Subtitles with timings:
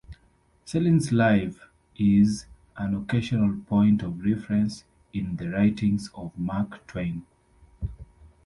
[0.65, 1.61] Cellini's life
[1.95, 7.23] is an occasional point of reference in the writings of Mark Twain.